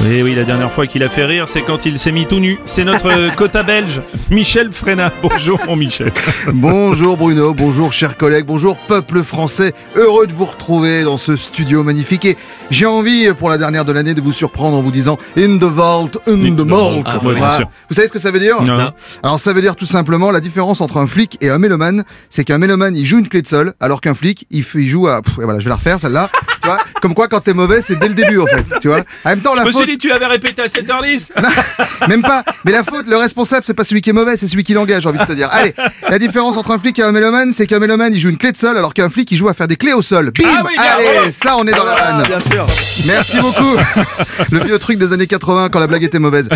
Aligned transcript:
Oui, 0.00 0.22
oui, 0.22 0.34
la 0.34 0.44
dernière 0.44 0.72
fois 0.72 0.86
qu'il 0.86 1.02
a 1.02 1.08
fait 1.08 1.24
rire, 1.24 1.48
c'est 1.48 1.62
quand 1.62 1.84
il 1.84 1.98
s'est 1.98 2.12
mis 2.12 2.24
tout 2.24 2.38
nu. 2.38 2.58
C'est 2.66 2.84
notre 2.84 3.34
quota 3.36 3.64
belge, 3.64 4.00
Michel 4.30 4.70
Fréna. 4.70 5.12
Bonjour, 5.20 5.58
mon 5.66 5.74
Michel. 5.74 6.12
Bonjour 6.52 7.16
Bruno, 7.16 7.52
bonjour 7.52 7.92
chers 7.92 8.16
collègues, 8.16 8.46
bonjour 8.46 8.78
peuple 8.78 9.24
français. 9.24 9.72
Heureux 9.96 10.28
de 10.28 10.32
vous 10.32 10.44
retrouver 10.44 11.02
dans 11.02 11.18
ce 11.18 11.34
studio 11.34 11.82
magnifique. 11.82 12.24
Et 12.26 12.36
j'ai 12.70 12.86
envie, 12.86 13.28
pour 13.36 13.50
la 13.50 13.58
dernière 13.58 13.84
de 13.84 13.90
l'année, 13.90 14.14
de 14.14 14.20
vous 14.20 14.32
surprendre 14.32 14.76
en 14.76 14.82
vous 14.82 14.92
disant 14.92 15.18
In 15.36 15.58
the 15.58 15.64
vault, 15.64 16.10
in 16.28 16.54
the 16.54 16.60
vault. 16.60 17.02
Ah, 17.04 17.18
ouais, 17.24 17.34
Voilà. 17.34 17.68
Vous 17.88 17.94
savez 17.94 18.06
ce 18.06 18.12
que 18.12 18.20
ça 18.20 18.30
veut 18.30 18.40
dire 18.40 18.62
Non. 18.62 18.92
Alors 19.24 19.40
ça 19.40 19.52
veut 19.52 19.60
dire 19.60 19.74
tout 19.74 19.86
simplement 19.86 20.30
la 20.30 20.40
différence 20.40 20.80
entre 20.80 20.98
un 20.98 21.08
flic 21.08 21.38
et 21.40 21.50
un 21.50 21.58
mélomane, 21.58 22.04
c'est 22.30 22.44
qu'un 22.44 22.58
mélomane 22.58 22.94
il 22.94 23.04
joue 23.04 23.18
une 23.18 23.28
clé 23.28 23.42
de 23.42 23.48
sol, 23.48 23.74
alors 23.80 24.00
qu'un 24.00 24.14
flic 24.14 24.46
il, 24.50 24.62
joue 24.88 25.08
à. 25.08 25.22
Pff, 25.22 25.38
et 25.40 25.44
voilà, 25.44 25.58
je 25.58 25.64
vais 25.64 25.70
la 25.70 25.76
refaire 25.76 25.98
celle-là. 25.98 26.30
Tu 26.68 26.74
vois 26.74 27.00
Comme 27.00 27.14
quoi 27.14 27.28
quand 27.28 27.40
t'es 27.40 27.54
mauvais, 27.54 27.80
c'est 27.80 27.96
dès 27.98 28.08
le 28.08 28.14
début 28.14 28.38
en 28.38 28.46
fait. 28.46 28.64
Tu 28.80 28.88
vois 28.88 29.00
En 29.24 29.30
même 29.30 29.40
temps, 29.40 29.54
la 29.54 29.62
Je 29.62 29.68
me 29.68 29.72
faute. 29.72 29.82
suis 29.82 29.92
dit, 29.92 29.98
tu 29.98 30.12
avais 30.12 30.26
répété 30.26 30.62
à 30.62 30.66
7h10. 30.66 31.30
Même 32.08 32.22
pas. 32.22 32.44
Mais 32.64 32.72
la 32.72 32.84
faute, 32.84 33.06
le 33.06 33.16
responsable, 33.16 33.62
c'est 33.66 33.74
pas 33.74 33.84
celui 33.84 34.00
qui 34.00 34.10
est 34.10 34.12
mauvais, 34.12 34.36
c'est 34.36 34.46
celui 34.46 34.64
qui 34.64 34.74
l'engage, 34.74 35.02
j'ai 35.02 35.08
envie 35.08 35.18
de 35.18 35.24
te 35.24 35.32
dire. 35.32 35.48
Allez, 35.52 35.74
la 36.08 36.18
différence 36.18 36.56
entre 36.56 36.70
un 36.72 36.78
flic 36.78 36.98
et 36.98 37.02
un 37.02 37.12
mélomane, 37.12 37.52
c'est 37.52 37.66
qu'un 37.66 37.78
mélomane, 37.78 38.12
il 38.12 38.18
joue 38.20 38.28
une 38.30 38.38
clé 38.38 38.52
de 38.52 38.56
sol, 38.56 38.76
alors 38.76 38.94
qu'un 38.94 39.08
flic, 39.10 39.30
il 39.32 39.36
joue 39.36 39.48
à 39.48 39.54
faire 39.54 39.68
des 39.68 39.76
clés 39.76 39.92
au 39.92 40.02
sol. 40.02 40.30
Bim 40.38 40.48
Ah 40.48 40.62
oui, 40.66 40.74
Allez, 40.78 41.30
ça, 41.30 41.56
on 41.56 41.66
est 41.66 41.72
dans 41.72 41.84
la 41.84 41.94
vanne. 41.94 42.26
Bien 42.26 42.40
sûr. 42.40 42.66
Merci 43.06 43.38
beaucoup. 43.40 43.76
Le 44.50 44.60
vieux 44.60 44.78
truc 44.78 44.98
des 44.98 45.12
années 45.12 45.26
80 45.26 45.68
quand 45.70 45.80
la 45.80 45.86
blague 45.86 46.02
était 46.04 46.18
mauvaise. 46.18 46.48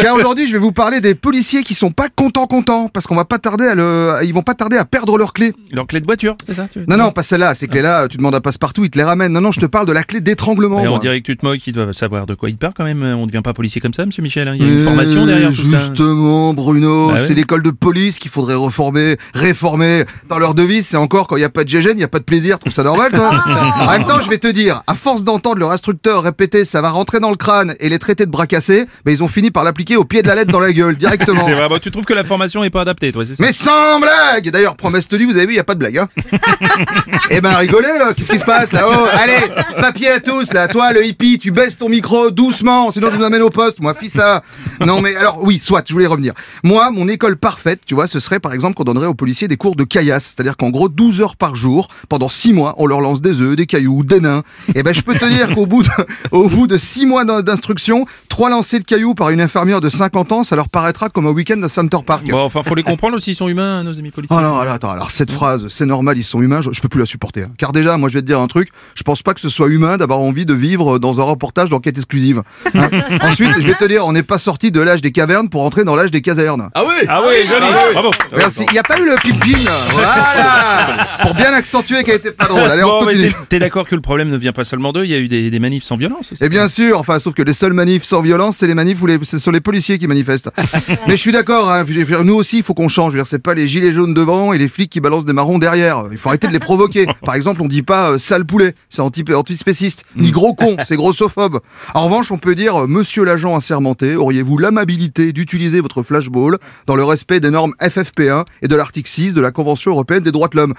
Car 0.00 0.14
aujourd'hui, 0.14 0.46
je 0.46 0.52
vais 0.52 0.58
vous 0.58 0.72
parler 0.72 1.00
des 1.00 1.14
policiers 1.14 1.62
qui 1.62 1.74
sont 1.74 1.90
pas 1.90 2.08
contents 2.14 2.46
contents 2.46 2.88
parce 2.88 3.06
qu'on 3.06 3.14
va 3.16 3.24
pas 3.24 3.38
tarder 3.38 3.66
à 3.66 3.74
le, 3.74 4.16
ils 4.24 4.32
vont 4.34 4.42
pas 4.42 4.54
tarder 4.54 4.76
à 4.76 4.84
perdre 4.84 5.18
leurs 5.18 5.32
clés. 5.32 5.52
Leur 5.72 5.86
clé 5.86 6.00
de 6.00 6.06
voiture, 6.06 6.36
c'est 6.46 6.54
ça 6.54 6.66
tu- 6.72 6.80
Non, 6.88 6.96
non, 6.96 7.10
pas 7.12 7.22
celle-là. 7.22 7.54
Ces 7.54 7.66
clés-là, 7.68 8.08
tu 8.08 8.16
demandes 8.16 8.34
à 8.34 8.40
passe-partout, 8.40 8.84
ils 8.84 8.90
te 8.90 8.98
les 8.98 9.04
ramènent. 9.04 9.32
Non, 9.32 9.40
non, 9.40 9.49
je 9.52 9.60
te 9.60 9.66
parle 9.66 9.86
de 9.86 9.92
la 9.92 10.02
clé 10.02 10.20
d'étranglement. 10.20 10.78
On 10.78 10.98
dirait 10.98 11.20
que 11.20 11.26
tu 11.26 11.36
te 11.36 11.44
moques, 11.44 11.66
ils 11.66 11.72
doivent 11.72 11.92
savoir 11.92 12.26
de 12.26 12.34
quoi 12.34 12.50
il 12.50 12.56
parle 12.56 12.72
quand 12.76 12.84
même. 12.84 13.02
On 13.02 13.22
ne 13.22 13.26
devient 13.26 13.42
pas 13.42 13.52
policier 13.54 13.80
comme 13.80 13.92
ça, 13.94 14.06
monsieur 14.06 14.22
Michel. 14.22 14.48
hein. 14.48 14.54
Il 14.58 14.66
y 14.66 14.70
a 14.70 14.72
une 14.78 14.84
formation 14.84 15.26
derrière 15.26 15.50
tout 15.50 15.64
ça. 15.70 15.78
Justement, 15.78 16.54
Bruno, 16.54 17.08
Bah 17.08 17.14
ouais. 17.14 17.20
c'est 17.20 17.34
l'école 17.34 17.62
de 17.62 17.70
police 17.70 18.18
qu'il 18.18 18.30
faudrait 18.30 18.54
reformer, 18.54 19.16
réformer. 19.34 20.04
Dans 20.28 20.38
leur 20.38 20.54
devise, 20.54 20.86
c'est 20.86 20.96
encore 20.96 21.26
quand 21.26 21.36
il 21.36 21.40
n'y 21.40 21.44
a 21.44 21.50
pas 21.50 21.64
de 21.64 21.68
gégène, 21.68 21.92
il 21.94 21.98
n'y 21.98 22.04
a 22.04 22.08
pas 22.08 22.18
de 22.18 22.24
plaisir. 22.24 22.58
Trouve 22.58 22.72
ça 22.72 22.82
normal, 22.82 23.12
toi 23.12 23.30
Ah. 23.32 23.86
En 23.88 23.90
même 23.92 24.04
temps, 24.06 24.20
je 24.20 24.28
vais 24.30 24.38
te 24.38 24.48
dire, 24.48 24.82
à 24.86 24.94
force 24.94 25.24
d'entendre 25.24 25.58
leur 25.58 25.70
instructeur 25.72 26.22
répéter 26.22 26.64
ça 26.64 26.80
va 26.82 26.90
rentrer 26.90 27.20
dans 27.20 27.30
le 27.30 27.36
crâne 27.36 27.74
et 27.80 27.88
les 27.88 27.98
traiter 27.98 28.26
de 28.26 28.30
bras 28.30 28.46
cassés, 28.46 28.86
ben, 29.04 29.12
ils 29.12 29.22
ont 29.22 29.28
fini 29.28 29.50
par 29.50 29.64
l'appliquer 29.64 29.96
au 29.96 30.04
pied 30.04 30.22
de 30.22 30.28
la 30.28 30.34
lettre 30.34 30.50
dans 30.52 30.60
la 30.60 30.72
gueule, 30.72 30.96
directement. 30.96 31.40
C'est 31.46 31.52
vrai, 31.54 31.68
bon, 31.68 31.78
tu 31.78 31.90
trouves 31.90 32.04
que 32.04 32.14
la 32.14 32.24
formation 32.24 32.62
est 32.64 32.70
pas 32.70 32.82
adaptée, 32.82 33.12
toi, 33.12 33.24
c'est 33.26 33.34
ça 33.34 33.42
Mais 33.44 33.52
sans 33.52 33.98
blague 34.00 34.50
D'ailleurs, 34.50 34.76
promesse 34.76 35.08
tenue, 35.08 35.24
vous 35.26 35.36
avez 35.36 35.46
vu, 35.46 35.52
il 35.52 35.56
n'y 35.56 35.60
a 35.60 35.64
pas 35.64 35.74
de 35.74 35.78
blague. 35.80 35.98
Hein 35.98 36.08
eh 37.30 37.40
ben, 37.40 37.54
rigolez, 37.54 37.88
là 37.98 38.12
Qu'est-ce 38.14 38.32
qui 38.32 38.38
se 38.38 38.44
passe, 38.44 38.72
là-haut 38.72 39.06
Allez, 39.22 39.32
papier 39.80 40.08
à 40.08 40.20
tous, 40.20 40.52
là 40.52 40.68
Toi, 40.68 40.92
le 40.92 41.04
hippie, 41.06 41.38
tu 41.38 41.50
baisses 41.50 41.76
ton 41.78 41.88
micro 41.88 42.30
doucement, 42.30 42.90
sinon 42.90 43.10
je 43.10 43.16
vous 43.16 43.22
amène 43.24 43.42
au 43.42 43.50
poste, 43.50 43.80
moi, 43.80 43.94
fils 43.94 44.12
ça 44.14 44.42
Non, 44.84 45.00
mais 45.00 45.14
alors, 45.16 45.42
oui, 45.42 45.58
soit, 45.58 45.82
je 45.86 45.92
voulais 45.92 46.06
revenir. 46.06 46.32
Moi, 46.64 46.90
mon 46.90 47.08
école 47.08 47.36
parfaite, 47.36 47.80
tu 47.86 47.94
vois, 47.94 48.06
ce 48.08 48.20
serait, 48.20 48.40
par 48.40 48.52
exemple, 48.52 48.74
qu'on 48.74 48.84
donnerait 48.84 49.06
aux 49.06 49.14
policiers 49.14 49.48
des 49.48 49.56
cours 49.56 49.76
de 49.76 49.84
caillasse. 49.84 50.24
C'est-à-dire 50.34 50.56
qu'en 50.56 50.70
gros, 50.70 50.88
12 50.88 51.20
heures 51.20 51.36
par 51.36 51.54
jour, 51.54 51.88
pendant 52.08 52.28
6 52.28 52.52
mois, 52.52 52.74
on 52.78 52.86
leur 52.86 53.00
lance 53.00 53.20
des 53.20 53.40
œufs, 53.40 53.56
des 53.56 53.66
cailloux, 53.66 54.04
des 54.04 54.20
nains. 54.20 54.42
Eh 54.74 54.82
ben, 54.82 54.92
je 54.94 55.02
peux 55.02 55.14
te 55.14 55.24
dire 55.24 55.54
qu'au 55.54 55.66
bout 55.66 55.82
de, 55.82 55.88
au 56.30 56.48
bout 56.48 56.66
de 56.66 56.76
6 56.78 57.06
mois 57.06 57.24
d'in- 57.24 57.42
d'instruction, 57.42 58.04
trois 58.28 58.50
lancers 58.50 58.80
de 58.80 58.84
cailloux 58.84 59.14
par 59.14 59.30
une 59.30 59.40
infirmière 59.40 59.80
de 59.80 59.88
50 59.88 60.32
ans, 60.32 60.44
ça 60.44 60.56
leur 60.56 60.68
paraîtra 60.68 61.08
comme 61.08 61.26
un 61.26 61.30
week-end 61.30 61.62
à 61.62 61.68
Center 61.68 61.98
Park. 62.04 62.26
Bon, 62.28 62.38
enfin, 62.44 62.62
faut 62.62 62.74
les 62.74 62.82
comprendre 62.82 63.16
aussi, 63.16 63.32
ils 63.32 63.36
sont 63.36 63.48
humains, 63.48 63.82
nos 63.82 63.98
amis 63.98 64.10
policiers. 64.10 64.36
Oh 64.38 64.42
non, 64.42 64.58
alors, 64.58 64.72
attends, 64.74 64.90
alors 64.90 65.10
cette 65.10 65.30
phrase, 65.30 65.66
c'est 65.68 65.86
normal, 65.86 66.18
ils 66.18 66.24
sont 66.24 66.40
humains, 66.40 66.60
je, 66.60 66.70
je 66.72 66.80
peux 66.80 66.88
plus 66.88 67.00
la 67.00 67.06
supporter. 67.06 67.42
hein. 67.42 67.50
Car 67.58 67.72
déjà, 67.72 67.96
moi 67.96 68.08
je 68.08 68.14
vais 68.14 68.22
te 68.22 68.26
dire 68.26 68.40
un 68.40 68.46
truc, 68.46 68.68
je 68.94 69.02
pense 69.02 69.19
pas 69.22 69.34
que 69.34 69.40
ce 69.40 69.48
soit 69.48 69.68
humain 69.68 69.96
d'avoir 69.96 70.20
envie 70.20 70.46
de 70.46 70.54
vivre 70.54 70.98
dans 70.98 71.20
un 71.20 71.24
reportage 71.24 71.70
d'enquête 71.70 71.96
exclusive. 71.96 72.42
Hein. 72.74 72.88
Ensuite, 73.22 73.52
je 73.60 73.66
vais 73.66 73.74
te 73.74 73.84
dire, 73.84 74.06
on 74.06 74.12
n'est 74.12 74.22
pas 74.22 74.38
sorti 74.38 74.70
de 74.70 74.80
l'âge 74.80 75.00
des 75.02 75.12
cavernes 75.12 75.48
pour 75.48 75.62
entrer 75.64 75.84
dans 75.84 75.96
l'âge 75.96 76.10
des 76.10 76.20
casernes. 76.22 76.68
Ah 76.74 76.82
oui 76.86 76.94
Ah 77.08 77.20
oui, 77.26 77.46
joli, 77.48 77.66
bravo. 77.92 78.10
Merci. 78.36 78.64
Il 78.68 78.72
n'y 78.72 78.78
a 78.78 78.82
pas 78.82 78.98
eu 78.98 79.04
le 79.04 79.16
pip 79.22 79.36
Voilà 79.92 81.06
Pour 81.22 81.34
bien 81.34 81.52
accentuer 81.52 82.02
qu'elle 82.04 82.16
était 82.16 82.32
pas 82.32 82.46
drôle. 82.46 82.62
Allez, 82.70 82.82
Bon, 82.82 83.00
continue. 83.04 83.28
t'es- 83.30 83.36
t'es 83.48 83.58
d'accord 83.58 83.86
que 83.86 83.94
le 83.94 84.00
problème 84.00 84.28
ne 84.28 84.36
vient 84.36 84.52
pas 84.52 84.64
seulement 84.64 84.92
d'eux, 84.92 85.04
il 85.04 85.10
y 85.10 85.14
a 85.14 85.18
eu 85.18 85.28
des, 85.28 85.50
des 85.50 85.58
manifs 85.58 85.84
sans 85.84 85.96
violence 85.96 86.32
aussi. 86.32 86.42
Et 86.44 86.48
bien 86.48 86.68
sûr, 86.68 86.98
enfin, 86.98 87.18
sauf 87.18 87.34
que 87.34 87.42
les 87.42 87.52
seuls 87.52 87.72
manifs 87.72 88.04
sans 88.04 88.22
violence, 88.22 88.56
c'est 88.58 88.66
les 88.66 88.74
manifs 88.74 89.00
où 89.02 89.06
les, 89.06 89.18
ce 89.24 89.38
sont 89.38 89.50
les 89.50 89.60
policiers 89.60 89.98
qui 89.98 90.06
manifestent. 90.06 90.50
Mais 91.06 91.16
je 91.16 91.20
suis 91.20 91.32
d'accord, 91.32 91.70
hein, 91.70 91.84
nous 92.24 92.34
aussi, 92.34 92.58
il 92.58 92.62
faut 92.62 92.74
qu'on 92.74 92.88
change. 92.88 93.12
Je 93.12 93.18
veux 93.18 93.22
dire, 93.22 93.28
C'est 93.28 93.38
pas 93.42 93.54
les 93.54 93.66
gilets 93.66 93.92
jaunes 93.92 94.14
devant 94.14 94.52
et 94.52 94.58
les 94.58 94.68
flics 94.68 94.90
qui 94.90 95.00
balancent 95.00 95.24
des 95.24 95.32
marrons 95.32 95.58
derrière. 95.58 96.04
Il 96.12 96.18
faut 96.18 96.28
arrêter 96.28 96.46
de 96.48 96.52
les 96.52 96.58
provoquer. 96.58 97.06
Par 97.24 97.34
exemple, 97.34 97.62
on 97.62 97.66
dit 97.68 97.82
pas 97.82 98.10
euh, 98.12 98.18
sale 98.18 98.44
poulet, 98.44 98.74
c'est 98.88 99.02
anti 99.10 99.24
antispéciste, 99.34 100.04
ni 100.14 100.30
gros 100.30 100.54
con, 100.54 100.76
c'est 100.86 100.96
grossophobe. 100.96 101.60
En 101.94 102.04
revanche, 102.04 102.30
on 102.30 102.38
peut 102.38 102.54
dire, 102.54 102.84
euh, 102.84 102.86
monsieur 102.86 103.24
l'agent 103.24 103.56
assermenté, 103.56 104.14
auriez-vous 104.14 104.56
l'amabilité 104.56 105.32
d'utiliser 105.32 105.80
votre 105.80 106.02
flashball 106.04 106.58
dans 106.86 106.94
le 106.94 107.02
respect 107.02 107.40
des 107.40 107.50
normes 107.50 107.74
FFP1 107.80 108.44
et 108.62 108.68
de 108.68 108.76
l'article 108.76 109.10
6 109.10 109.34
de 109.34 109.40
la 109.40 109.50
Convention 109.50 109.90
européenne 109.90 110.22
des 110.22 110.30
droits 110.30 110.48
de 110.48 110.56
l'homme? 110.56 110.74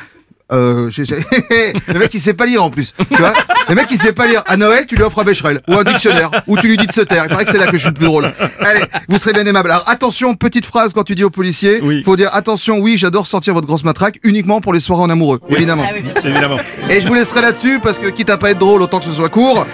Euh, 0.52 0.90
j'ai- 0.90 1.06
j'ai- 1.06 1.16
le 1.88 2.00
mec 2.00 2.14
il 2.14 2.20
sait 2.20 2.34
pas 2.34 2.46
lire 2.46 2.64
en 2.64 2.70
plus. 2.70 2.94
Tu 3.12 3.18
vois 3.18 3.34
le 3.70 3.76
mec 3.76 3.88
il 3.92 3.98
sait 3.98 4.14
pas 4.14 4.28
lire. 4.28 4.44
À 4.48 4.58
Noël, 4.58 4.86
tu 4.88 4.96
lui 4.96 5.04
offres 5.04 5.20
un 5.20 5.24
Becherel 5.24 5.62
ou 5.68 5.76
un 5.76 5.84
dictionnaire 5.84 6.30
ou 6.48 6.58
tu 6.58 6.68
lui 6.68 6.78
dis 6.78 6.88
de 6.88 6.92
se 6.92 7.02
taire. 7.02 7.24
Il 7.26 7.30
paraît 7.32 7.46
que 7.46 7.52
c'est 7.52 7.58
là 7.58 7.68
que 7.68 7.74
je 7.74 7.78
suis 7.82 7.88
le 7.90 7.94
plus 7.94 8.06
drôle. 8.06 8.32
Allez, 8.60 8.82
vous 9.08 9.18
serez 9.18 9.34
bien 9.34 9.46
aimable. 9.46 9.72
Alors 9.72 9.84
attention, 9.88 10.36
petite 10.36 10.66
phrase 10.66 10.94
quand 10.94 11.04
tu 11.04 11.16
dis 11.16 11.24
aux 11.24 11.30
policiers. 11.30 11.80
Oui. 11.84 12.04
Faut 12.04 12.16
dire 12.16 12.30
attention, 12.34 12.80
oui, 12.80 12.98
j'adore 12.98 13.28
sortir 13.28 13.54
votre 13.54 13.68
grosse 13.68 13.84
matraque 13.84 14.20
uniquement 14.24 14.62
pour 14.62 14.74
les 14.74 14.80
soirées 14.80 15.04
en 15.04 15.10
amoureux, 15.10 15.40
évidemment. 15.50 15.86
Évidemment. 16.24 16.58
Et 16.90 17.00
je 17.02 17.08
vous 17.08 17.14
laisserai 17.14 17.42
là-dessus 17.42 17.80
parce 17.82 17.98
que 17.98 18.08
quitte 18.08 18.30
à 18.30 18.38
pas 18.38 18.52
être 18.52 18.58
drôle, 18.60 18.82
autant 18.82 19.00
que 19.00 19.06
ce 19.06 19.12
soit 19.14 19.30
court. 19.30 19.66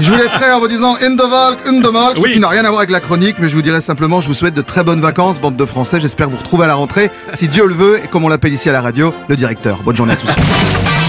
Je 0.00 0.10
vous 0.10 0.16
laisserai 0.16 0.50
en 0.52 0.60
vous 0.60 0.68
disant 0.68 0.96
in 1.02 1.14
the 1.16 1.20
valk, 1.30 1.58
in 1.66 1.80
the 1.80 1.92
mark, 1.92 2.16
ce 2.16 2.22
Oui. 2.22 2.30
qui 2.32 2.40
n'a 2.40 2.48
rien 2.48 2.64
à 2.64 2.68
voir 2.68 2.78
avec 2.80 2.90
la 2.90 3.00
chronique, 3.00 3.36
mais 3.38 3.48
je 3.48 3.54
vous 3.54 3.62
dirai 3.62 3.80
simplement, 3.80 4.20
je 4.20 4.28
vous 4.28 4.34
souhaite 4.34 4.54
de 4.54 4.62
très 4.62 4.82
bonnes 4.84 5.00
vacances, 5.00 5.40
bande 5.40 5.56
de 5.56 5.64
Français. 5.64 6.00
J'espère 6.00 6.28
vous 6.28 6.36
retrouver 6.36 6.64
à 6.64 6.68
la 6.68 6.74
rentrée, 6.74 7.10
si 7.32 7.48
Dieu 7.48 7.66
le 7.66 7.74
veut, 7.74 8.00
et 8.04 8.08
comme 8.08 8.24
on 8.24 8.28
l'appelle 8.28 8.52
ici 8.52 8.68
à 8.68 8.72
la 8.72 8.80
radio, 8.80 9.14
le 9.28 9.36
directeur. 9.36 9.80
Bonne 9.84 9.96
journée 10.00 10.14
à 10.14 10.16
tous. 10.16 10.99